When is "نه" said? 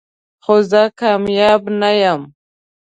1.79-1.91